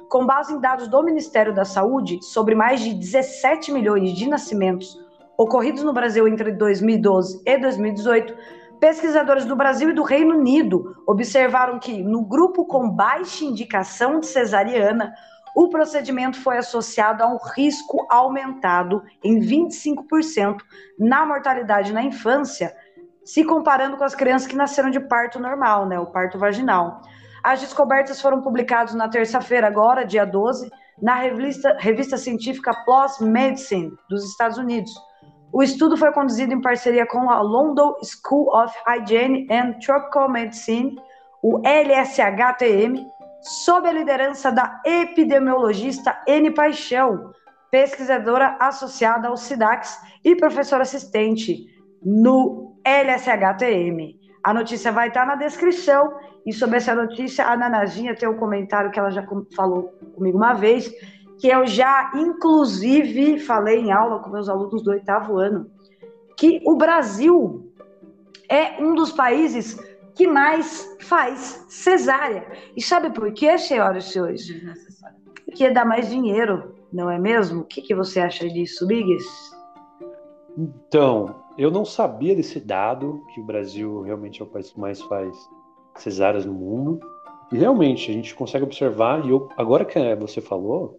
[0.09, 4.97] Com base em dados do Ministério da Saúde sobre mais de 17 milhões de nascimentos
[5.37, 8.35] ocorridos no Brasil entre 2012 e 2018,
[8.79, 14.27] pesquisadores do Brasil e do Reino Unido observaram que, no grupo com baixa indicação de
[14.27, 15.13] cesariana,
[15.55, 20.57] o procedimento foi associado a um risco aumentado em 25%
[20.99, 22.75] na mortalidade na infância,
[23.23, 27.01] se comparando com as crianças que nasceram de parto normal, né, o parto vaginal.
[27.45, 30.67] As descobertas foram publicadas na terça-feira, agora, dia 12,
[30.99, 34.91] na revista, revista científica PLOS Medicine, dos Estados Unidos.
[35.53, 40.99] O estudo foi conduzido em parceria com a London School of Hygiene and Tropical Medicine,
[41.43, 43.05] o LSHTM,
[43.63, 46.49] sob a liderança da epidemiologista N.
[46.49, 47.31] Paixão,
[47.69, 51.67] pesquisadora associada ao SIDAX e professora assistente
[52.03, 54.24] no LSHTM.
[54.45, 56.13] A notícia vai estar na descrição
[56.45, 60.53] e sobre essa notícia a Nanazinha tem um comentário que ela já falou comigo uma
[60.53, 60.87] vez,
[61.39, 65.65] que eu já inclusive falei em aula com meus alunos do oitavo ano,
[66.37, 67.73] que o Brasil
[68.47, 69.79] é um dos países
[70.13, 72.45] que mais faz cesárea.
[72.77, 74.47] E sabe por quê, senhoras e senhores?
[75.43, 77.61] Porque dá mais dinheiro, não é mesmo?
[77.61, 79.27] O que, que você acha disso, Biggs?
[80.55, 85.01] Então, eu não sabia desse dado, que o Brasil realmente é o país que mais
[85.01, 85.35] faz
[85.95, 86.99] cesáreas no mundo.
[87.51, 90.97] E realmente, a gente consegue observar, e eu, agora que você falou,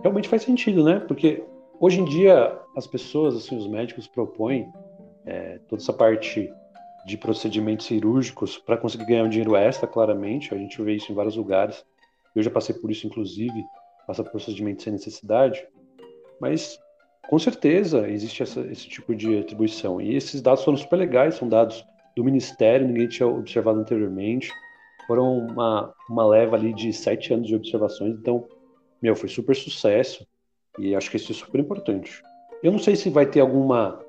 [0.00, 1.00] realmente faz sentido, né?
[1.00, 1.44] Porque
[1.78, 4.72] hoje em dia, as pessoas, assim, os médicos propõem
[5.24, 6.50] é, toda essa parte
[7.06, 10.54] de procedimentos cirúrgicos para conseguir ganhar um dinheiro extra, claramente.
[10.54, 11.84] A gente vê isso em vários lugares.
[12.34, 13.64] Eu já passei por isso, inclusive,
[14.06, 15.64] passar por procedimentos sem necessidade.
[16.40, 16.78] Mas,
[17.28, 20.00] com certeza, existe essa, esse tipo de atribuição.
[20.00, 21.84] E esses dados foram super legais, são dados
[22.16, 24.50] do Ministério, ninguém tinha observado anteriormente.
[25.06, 28.46] Foram uma, uma leva ali de sete anos de observações, então,
[29.00, 30.26] meu, foi super sucesso.
[30.78, 32.22] E acho que isso é super importante.
[32.62, 34.00] Eu não sei se vai ter alguma,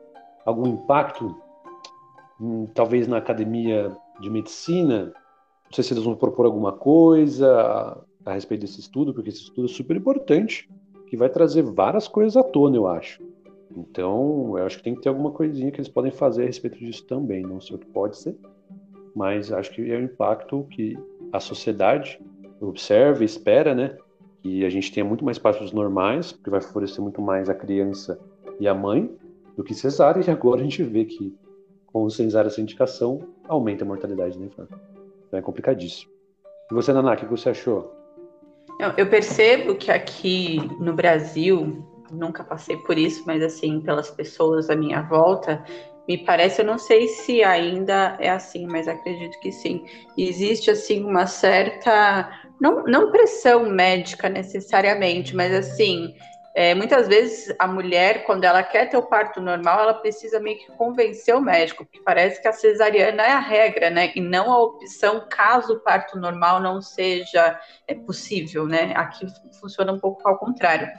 [0.46, 1.36] algum impacto
[2.40, 5.06] Hum, talvez na academia de medicina,
[5.66, 9.42] não sei se eles vão propor alguma coisa a, a respeito desse estudo, porque esse
[9.42, 10.70] estudo é super importante,
[11.10, 13.22] que vai trazer várias coisas à tona, eu acho.
[13.76, 16.78] Então, eu acho que tem que ter alguma coisinha que eles podem fazer a respeito
[16.78, 17.42] disso também.
[17.42, 18.36] Não sei o que pode ser,
[19.16, 20.98] mas acho que é o impacto que
[21.32, 22.20] a sociedade
[22.60, 23.98] observa e espera, né?
[24.42, 28.20] Que a gente tenha muito mais partos normais, porque vai favorecer muito mais a criança
[28.60, 29.10] e a mãe
[29.56, 30.24] do que cesárea.
[30.26, 31.36] E agora a gente vê que
[31.92, 34.78] com o cesárea essa indicação, aumenta a mortalidade da infância.
[35.28, 36.12] Então é complicadíssimo.
[36.72, 37.99] E você, Naná, o que você achou?
[38.98, 44.76] Eu percebo que aqui no Brasil, nunca passei por isso, mas assim, pelas pessoas à
[44.76, 45.62] minha volta,
[46.08, 49.86] me parece, eu não sei se ainda é assim, mas acredito que sim.
[50.18, 56.16] Existe assim uma certa não, não pressão médica necessariamente, mas assim,
[56.56, 60.58] é, muitas vezes a mulher, quando ela quer ter o parto normal, ela precisa meio
[60.58, 64.12] que convencer o médico, porque parece que a cesariana é a regra, né?
[64.16, 68.94] E não a opção caso o parto normal não seja é, possível, né?
[68.96, 69.28] Aqui
[69.60, 70.90] funciona um pouco ao contrário.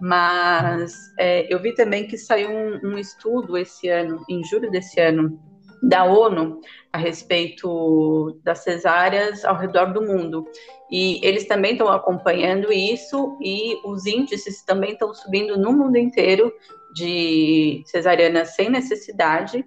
[0.00, 5.00] Mas é, eu vi também que saiu um, um estudo esse ano, em julho desse
[5.00, 5.40] ano,
[5.82, 6.60] da ONU
[6.92, 10.44] a respeito das cesáreas ao redor do mundo.
[10.90, 16.52] E eles também estão acompanhando isso e os índices também estão subindo no mundo inteiro
[16.94, 19.64] de cesarianas sem necessidade.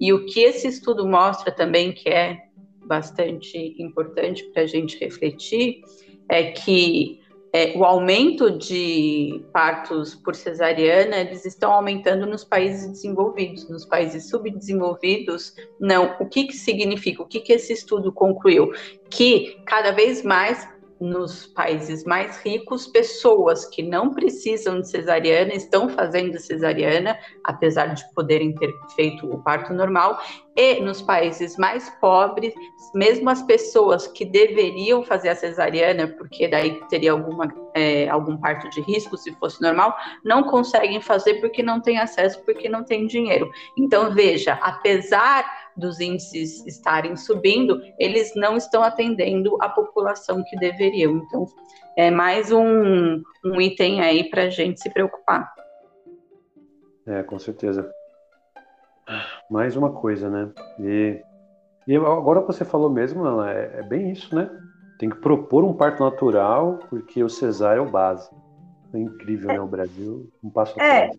[0.00, 2.38] E o que esse estudo mostra também, que é
[2.86, 5.80] bastante importante para a gente refletir,
[6.28, 7.21] é que
[7.52, 13.68] é, o aumento de partos por cesariana, eles estão aumentando nos países desenvolvidos.
[13.68, 16.16] Nos países subdesenvolvidos, não.
[16.18, 17.22] O que, que significa?
[17.22, 18.72] O que, que esse estudo concluiu?
[19.10, 20.66] Que cada vez mais
[21.02, 28.04] nos países mais ricos, pessoas que não precisam de cesariana estão fazendo cesariana, apesar de
[28.14, 30.18] poderem ter feito o parto normal,
[30.54, 32.54] e nos países mais pobres,
[32.94, 38.68] mesmo as pessoas que deveriam fazer a cesariana, porque daí teria alguma, é, algum parto
[38.70, 43.06] de risco se fosse normal, não conseguem fazer porque não têm acesso, porque não têm
[43.06, 43.50] dinheiro.
[43.76, 51.16] Então, veja, apesar dos índices estarem subindo, eles não estão atendendo a população que deveriam.
[51.16, 51.46] Então,
[51.96, 55.52] é mais um, um item aí para a gente se preocupar.
[57.06, 57.90] É, com certeza.
[59.50, 60.50] Mais uma coisa, né?
[60.78, 61.20] E,
[61.86, 64.48] e agora você falou mesmo, é, é bem isso, né?
[65.02, 68.30] tem que propor um parto natural, porque o cesárea é o base.
[68.94, 69.54] É incrível, é.
[69.54, 69.60] né?
[69.60, 71.06] O Brasil, um passo é.
[71.06, 71.18] atrás.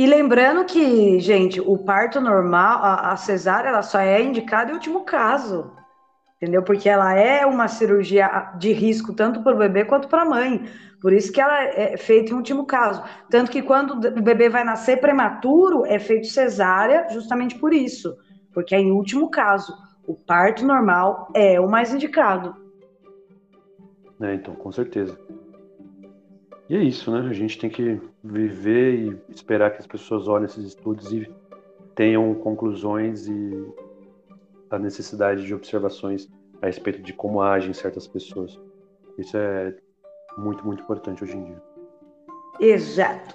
[0.00, 4.74] E lembrando que, gente, o parto normal, a, a cesárea, ela só é indicada em
[4.74, 5.72] último caso.
[6.36, 6.62] Entendeu?
[6.62, 10.64] Porque ela é uma cirurgia de risco tanto para o bebê quanto para a mãe.
[11.02, 13.02] Por isso que ela é feita em último caso.
[13.28, 18.16] Tanto que quando o bebê vai nascer prematuro, é feito cesárea justamente por isso.
[18.54, 19.76] Porque é em último caso.
[20.06, 22.56] O parto normal é o mais indicado.
[24.18, 25.18] É, então, com certeza.
[26.70, 27.28] E é isso, né?
[27.28, 31.28] A gente tem que viver e esperar que as pessoas olhem esses estudos e
[31.96, 33.74] tenham conclusões e
[34.70, 36.28] a necessidade de observações
[36.62, 38.56] a respeito de como agem certas pessoas.
[39.18, 39.74] Isso é
[40.38, 41.62] muito, muito importante hoje em dia.
[42.60, 43.34] Exato.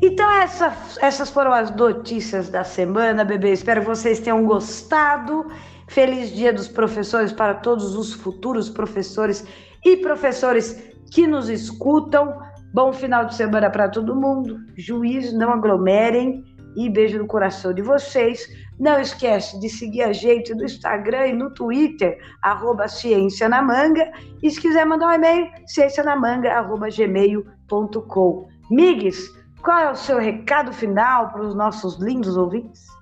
[0.00, 3.52] Então, essa, essas foram as notícias da semana, bebê.
[3.52, 5.50] Espero que vocês tenham gostado.
[5.90, 9.44] Feliz Dia dos Professores para todos os futuros professores
[9.84, 12.38] e professores que nos escutam.
[12.72, 14.60] Bom final de semana para todo mundo.
[14.76, 16.44] Juízo, não aglomerem
[16.76, 18.46] e beijo no coração de vocês.
[18.78, 24.12] Não esquece de seguir a gente no Instagram e no Twitter, arroba Ciência na Manga.
[24.44, 28.48] E se quiser mandar um e-mail, ciencianamanga.gmail.com.
[28.70, 29.28] Migues,
[29.60, 32.99] qual é o seu recado final para os nossos lindos ouvintes?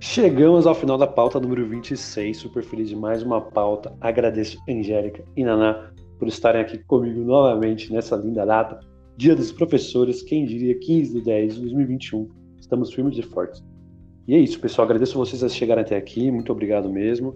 [0.00, 2.36] Chegamos ao final da pauta número 26.
[2.36, 3.92] Super feliz de mais uma pauta.
[4.00, 5.90] Agradeço Angélica e Naná
[6.20, 8.78] por estarem aqui comigo novamente nessa linda data.
[9.16, 12.28] Dia dos Professores, quem diria 15 de 10 de 2021.
[12.60, 13.60] Estamos firmes e fortes.
[14.28, 14.86] E é isso, pessoal.
[14.86, 16.30] Agradeço vocês a chegarem até aqui.
[16.30, 17.34] Muito obrigado mesmo.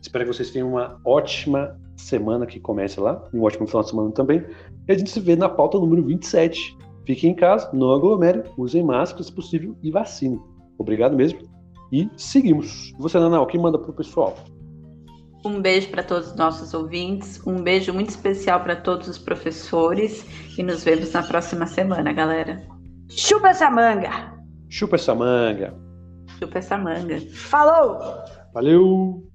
[0.00, 3.28] Espero que vocês tenham uma ótima semana que começa lá.
[3.34, 4.44] Um ótimo final de semana também.
[4.86, 6.78] E a gente se vê na pauta número 27.
[7.04, 10.40] Fiquem em casa, não aglomere, usem máscara se possível e vacine.
[10.78, 11.53] Obrigado mesmo.
[11.92, 12.92] E seguimos.
[12.98, 14.36] Você, Naná, o que manda pro pessoal?
[15.44, 20.24] Um beijo para todos os nossos ouvintes, um beijo muito especial para todos os professores
[20.58, 22.66] e nos vemos na próxima semana, galera.
[23.10, 24.32] Chupa essa manga!
[24.70, 25.74] Chupa essa manga!
[26.38, 27.20] Chupa essa manga.
[27.30, 27.98] Falou!
[28.54, 29.33] Valeu!